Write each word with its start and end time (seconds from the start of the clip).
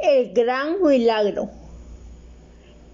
El 0.00 0.32
gran 0.32 0.80
milagro. 0.80 1.50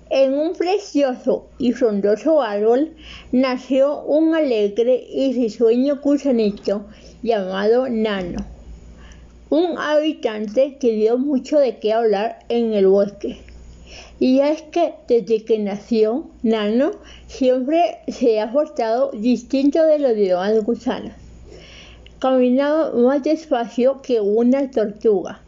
En 0.08 0.32
un 0.32 0.54
precioso 0.54 1.48
y 1.58 1.72
frondoso 1.72 2.40
árbol 2.40 2.96
nació 3.30 4.00
un 4.04 4.34
alegre 4.34 5.04
y 5.12 5.34
risueño 5.34 6.00
gusanito 6.02 6.86
llamado 7.22 7.90
Nano, 7.90 8.46
un 9.50 9.76
habitante 9.76 10.78
que 10.78 10.92
dio 10.92 11.18
mucho 11.18 11.58
de 11.58 11.78
qué 11.78 11.92
hablar 11.92 12.38
en 12.48 12.72
el 12.72 12.86
bosque. 12.86 13.36
Y 14.18 14.40
es 14.40 14.62
que 14.62 14.94
desde 15.06 15.44
que 15.44 15.58
nació, 15.58 16.30
Nano 16.42 16.92
siempre 17.26 17.98
se 18.08 18.40
ha 18.40 18.50
portado 18.50 19.10
distinto 19.10 19.84
de 19.84 19.98
los 19.98 20.16
demás 20.16 20.64
gusanos. 20.64 21.12
Caminaba 22.18 22.92
más 22.92 23.22
despacio 23.22 24.00
que 24.00 24.22
una 24.22 24.70
tortuga. 24.70 25.43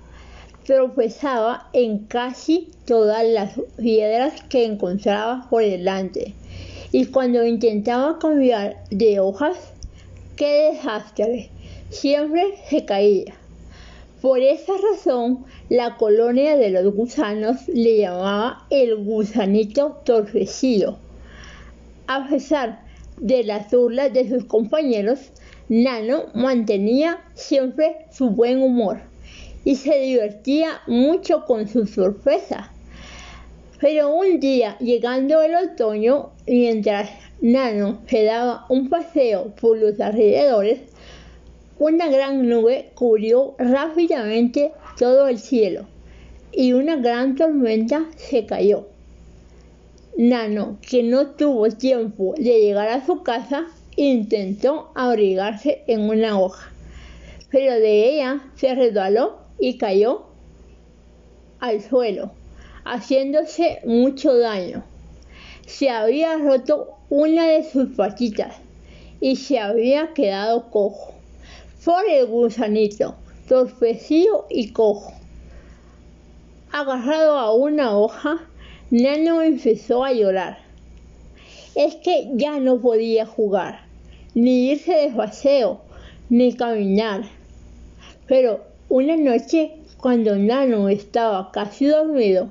Tropezaba 0.66 1.68
en 1.74 2.06
casi 2.06 2.70
todas 2.86 3.24
las 3.24 3.52
piedras 3.76 4.42
que 4.48 4.64
encontraba 4.64 5.46
por 5.48 5.62
delante. 5.62 6.34
Y 6.90 7.06
cuando 7.06 7.44
intentaba 7.44 8.18
cambiar 8.18 8.82
de 8.90 9.20
hojas, 9.20 9.56
qué 10.34 10.72
desastre. 10.72 11.50
Siempre 11.90 12.56
se 12.68 12.84
caía. 12.84 13.32
Por 14.20 14.40
esa 14.40 14.72
razón, 14.90 15.44
la 15.68 15.96
colonia 15.98 16.56
de 16.56 16.70
los 16.70 16.92
gusanos 16.92 17.68
le 17.68 17.98
llamaba 17.98 18.66
el 18.70 18.96
gusanito 18.96 20.00
torpecido. 20.04 20.98
A 22.08 22.26
pesar 22.28 22.80
de 23.18 23.44
las 23.44 23.70
burlas 23.70 24.12
de 24.12 24.28
sus 24.28 24.44
compañeros, 24.46 25.30
Nano 25.68 26.24
mantenía 26.34 27.20
siempre 27.34 27.98
su 28.10 28.30
buen 28.30 28.60
humor 28.60 28.98
y 29.66 29.74
se 29.74 29.98
divertía 29.98 30.80
mucho 30.86 31.44
con 31.44 31.66
su 31.66 31.86
sorpresa. 31.86 32.70
Pero 33.80 34.14
un 34.14 34.38
día, 34.38 34.78
llegando 34.78 35.42
el 35.42 35.56
otoño, 35.56 36.30
mientras 36.46 37.10
Nano 37.40 38.00
se 38.06 38.22
daba 38.22 38.64
un 38.68 38.88
paseo 38.88 39.56
por 39.60 39.76
los 39.76 39.98
alrededores, 39.98 40.78
una 41.80 42.06
gran 42.06 42.48
nube 42.48 42.90
cubrió 42.94 43.56
rápidamente 43.58 44.70
todo 45.00 45.26
el 45.26 45.40
cielo 45.40 45.86
y 46.52 46.72
una 46.72 46.94
gran 46.94 47.34
tormenta 47.34 48.06
se 48.14 48.46
cayó. 48.46 48.86
Nano, 50.16 50.78
que 50.80 51.02
no 51.02 51.32
tuvo 51.32 51.68
tiempo 51.70 52.34
de 52.38 52.60
llegar 52.60 52.88
a 52.88 53.04
su 53.04 53.24
casa, 53.24 53.66
intentó 53.96 54.92
abrigarse 54.94 55.82
en 55.88 56.02
una 56.02 56.38
hoja, 56.38 56.70
pero 57.50 57.74
de 57.74 58.10
ella 58.10 58.44
se 58.54 58.72
resbaló 58.76 59.45
y 59.58 59.78
cayó 59.78 60.26
al 61.60 61.82
suelo, 61.82 62.32
haciéndose 62.84 63.80
mucho 63.84 64.36
daño. 64.36 64.84
Se 65.66 65.90
había 65.90 66.36
roto 66.38 66.94
una 67.08 67.48
de 67.48 67.64
sus 67.64 67.90
patitas 67.96 68.56
y 69.20 69.36
se 69.36 69.58
había 69.58 70.12
quedado 70.14 70.70
cojo 70.70 71.16
por 71.86 72.04
el 72.08 72.26
gusanito, 72.26 73.14
torpecillo 73.48 74.46
y 74.50 74.70
cojo. 74.72 75.12
Agarrado 76.72 77.38
a 77.38 77.54
una 77.54 77.96
hoja, 77.96 78.40
Nano 78.90 79.40
empezó 79.40 80.04
a 80.04 80.12
llorar. 80.12 80.58
Es 81.76 81.94
que 81.94 82.28
ya 82.34 82.58
no 82.58 82.80
podía 82.80 83.24
jugar, 83.24 83.82
ni 84.34 84.70
irse 84.70 84.94
de 84.94 85.10
paseo, 85.10 85.80
ni 86.28 86.54
caminar. 86.54 87.22
Pero 88.26 88.64
una 88.88 89.16
noche, 89.16 89.72
cuando 89.98 90.36
Nano 90.36 90.88
estaba 90.88 91.50
casi 91.50 91.86
dormido, 91.86 92.50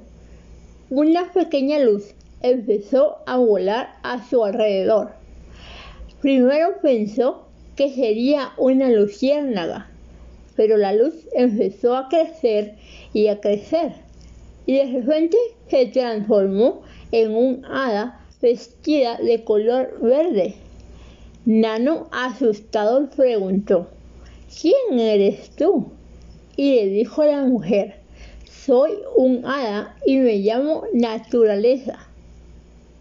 una 0.90 1.32
pequeña 1.32 1.80
luz 1.80 2.14
empezó 2.42 3.20
a 3.26 3.38
volar 3.38 3.96
a 4.04 4.22
su 4.28 4.44
alrededor. 4.44 5.12
Primero 6.22 6.82
pensó 6.82 7.46
que 7.78 7.90
sería 7.90 8.52
una 8.58 8.90
luciérnaga, 8.90 9.88
pero 10.58 10.76
la 10.76 10.92
luz 10.92 11.14
empezó 11.34 11.96
a 11.96 12.10
crecer 12.10 12.76
y 13.14 13.28
a 13.28 13.40
crecer, 13.40 13.94
y 14.66 14.74
de 14.74 14.92
repente 14.92 15.38
se 15.70 15.86
transformó 15.86 16.82
en 17.14 17.34
un 17.34 17.66
hada 17.66 18.20
vestida 18.42 19.18
de 19.20 19.44
color 19.46 20.00
verde. 20.02 20.56
Nano, 21.46 22.08
asustado, 22.12 23.10
preguntó, 23.10 23.88
¿quién 24.62 25.00
eres 25.00 25.50
tú? 25.52 25.95
Y 26.58 26.76
le 26.76 26.88
dijo 26.88 27.24
la 27.24 27.44
mujer, 27.44 27.96
soy 28.50 28.94
un 29.16 29.46
hada 29.46 29.96
y 30.06 30.18
me 30.18 30.38
llamo 30.38 30.86
naturaleza. 30.94 32.00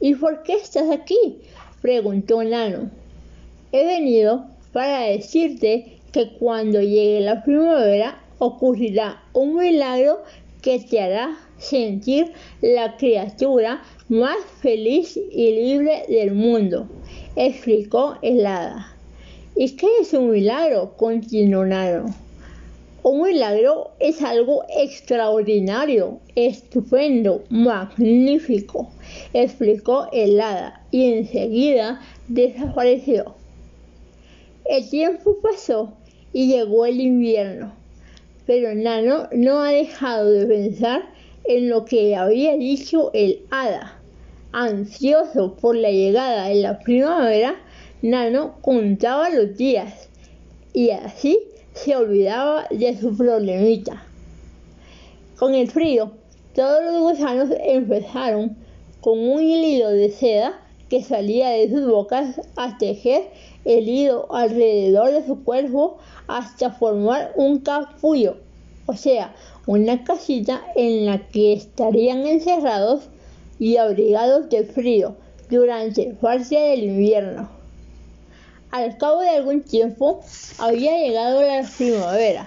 ¿Y 0.01 0.15
por 0.15 0.43
qué 0.43 0.55
estás 0.55 0.91
aquí? 0.91 1.39
preguntó 1.81 2.43
Nano. 2.43 2.91
He 3.73 3.87
venido 3.87 4.45
para 4.73 5.01
decirte 5.03 5.99
que 6.13 6.33
cuando 6.39 6.81
llegue 6.81 7.21
la 7.21 7.43
primavera 7.43 8.21
ocurrirá 8.39 9.23
un 9.33 9.57
milagro 9.57 10.23
que 10.61 10.79
te 10.79 11.01
hará 11.01 11.39
sentir 11.59 12.33
la 12.61 12.97
criatura 12.97 13.83
más 14.09 14.37
feliz 14.61 15.17
y 15.17 15.53
libre 15.53 16.05
del 16.09 16.33
mundo, 16.33 16.89
explicó 17.37 18.17
el 18.23 18.45
hada. 18.45 18.95
¿Y 19.57 19.77
qué 19.77 19.87
es 20.01 20.13
un 20.13 20.31
milagro? 20.31 20.95
continuó 20.97 21.65
Nano. 21.65 22.24
Un 23.07 23.21
milagro 23.21 23.91
es 24.01 24.23
algo 24.23 24.65
extraordinario, 24.75 26.21
estupendo, 26.37 27.45
magnífico, 27.51 28.89
explicó 29.35 30.09
el 30.11 30.41
hada 30.41 30.83
y 30.91 31.13
enseguida 31.13 32.01
desapareció. 32.29 33.35
El 34.65 34.89
tiempo 34.89 35.37
pasó 35.43 35.93
y 36.33 36.49
llegó 36.49 36.87
el 36.87 36.99
invierno, 36.99 37.75
pero 38.47 38.75
Nano 38.75 39.29
no 39.33 39.61
ha 39.61 39.73
dejado 39.73 40.31
de 40.31 40.47
pensar 40.47 41.03
en 41.45 41.69
lo 41.69 41.85
que 41.85 42.17
había 42.17 42.57
dicho 42.57 43.11
el 43.13 43.43
hada. 43.51 44.01
Ansioso 44.53 45.57
por 45.57 45.77
la 45.77 45.91
llegada 45.91 46.49
de 46.49 46.55
la 46.55 46.79
primavera, 46.79 47.57
Nano 48.01 48.55
contaba 48.63 49.29
los 49.29 49.59
días 49.59 50.09
y 50.73 50.89
así 50.89 51.39
se 51.75 51.95
olvidaba 51.97 52.67
de 52.71 52.99
su 52.99 53.17
problemita. 53.17 54.03
Con 55.39 55.55
el 55.55 55.71
frío, 55.71 56.13
todos 56.55 56.85
los 56.85 57.01
gusanos 57.01 57.49
empezaron 57.61 58.57
con 59.01 59.19
un 59.19 59.43
hilo 59.43 59.91
de 59.91 60.11
seda 60.11 60.61
que 60.89 61.03
salía 61.03 61.51
de 61.51 61.69
sus 61.69 61.87
bocas 61.87 62.41
a 62.57 62.79
tejer 62.79 63.31
el 63.65 63.89
hilo 63.89 64.33
alrededor 64.33 65.11
de 65.11 65.27
su 65.27 65.43
cuerpo 65.43 65.99
hasta 66.29 66.71
formar 66.71 67.33
un 67.37 67.59
capullo, 67.59 68.37
o 68.87 68.95
sea, 68.95 69.35
una 69.67 70.05
casita 70.05 70.63
en 70.77 71.07
la 71.07 71.27
que 71.29 71.55
estarían 71.55 72.27
encerrados 72.27 73.09
y 73.59 73.77
abrigados 73.77 74.49
de 74.51 74.65
frío 74.65 75.17
durante 75.51 76.15
parte 76.21 76.55
del 76.55 76.85
invierno. 76.85 77.64
Al 78.75 78.99
cabo 78.99 79.21
de 79.21 79.29
algún 79.29 79.63
tiempo 79.63 80.21
había 80.59 80.99
llegado 80.99 81.41
la 81.43 81.63
primavera. 81.79 82.45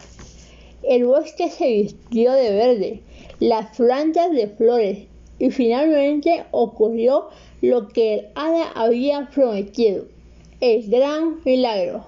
El 0.83 1.05
bosque 1.05 1.49
se 1.49 1.69
vistió 1.69 2.33
de 2.33 2.51
verde, 2.51 3.01
las 3.39 3.77
plantas 3.77 4.33
de 4.33 4.47
flores 4.49 5.07
y 5.39 5.51
finalmente 5.51 6.43
ocurrió 6.51 7.29
lo 7.61 7.87
que 7.87 8.13
el 8.15 8.27
hada 8.35 8.69
había 8.75 9.29
prometido 9.33 10.03
el 10.59 10.89
gran 10.89 11.41
milagro. 11.45 12.03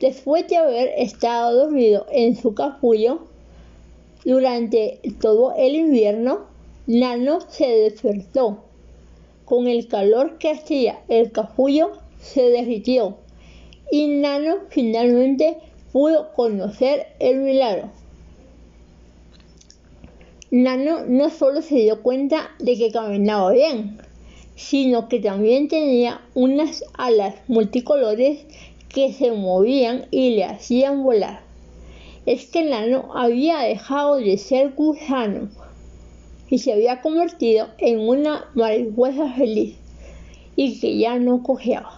Después 0.00 0.48
de 0.48 0.56
haber 0.56 0.94
estado 0.96 1.66
dormido 1.66 2.06
en 2.10 2.34
su 2.34 2.54
capullo 2.54 3.26
durante 4.24 5.00
todo 5.20 5.52
el 5.54 5.74
invierno, 5.74 6.46
Nano 6.86 7.42
se 7.42 7.66
despertó. 7.66 8.64
Con 9.44 9.68
el 9.68 9.86
calor 9.86 10.38
que 10.38 10.50
hacía 10.50 11.00
el 11.08 11.30
capullo 11.30 12.07
se 12.20 12.42
derritió 12.50 13.16
y 13.90 14.06
Nano 14.06 14.56
finalmente 14.68 15.58
pudo 15.92 16.32
conocer 16.34 17.06
el 17.18 17.38
milagro. 17.38 17.90
Nano 20.50 21.04
no 21.06 21.30
solo 21.30 21.62
se 21.62 21.76
dio 21.76 22.02
cuenta 22.02 22.50
de 22.58 22.76
que 22.76 22.90
caminaba 22.90 23.52
bien, 23.52 23.98
sino 24.56 25.08
que 25.08 25.20
también 25.20 25.68
tenía 25.68 26.20
unas 26.34 26.84
alas 26.94 27.34
multicolores 27.48 28.40
que 28.88 29.12
se 29.12 29.30
movían 29.30 30.06
y 30.10 30.36
le 30.36 30.44
hacían 30.44 31.04
volar. 31.04 31.40
Es 32.26 32.46
que 32.46 32.64
nano 32.64 33.10
había 33.14 33.60
dejado 33.60 34.16
de 34.16 34.36
ser 34.36 34.72
gusano 34.74 35.48
y 36.50 36.58
se 36.58 36.72
había 36.72 37.00
convertido 37.00 37.68
en 37.78 38.00
una 38.00 38.50
mariposa 38.54 39.32
feliz 39.32 39.76
y 40.56 40.80
que 40.80 40.98
ya 40.98 41.18
no 41.18 41.42
cojeaba. 41.42 41.97